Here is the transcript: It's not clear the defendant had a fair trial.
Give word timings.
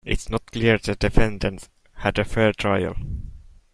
It's 0.03 0.29
not 0.31 0.47
clear 0.51 0.79
the 0.79 0.95
defendant 0.95 1.69
had 1.97 2.17
a 2.17 2.25
fair 2.25 2.53
trial. 2.53 2.95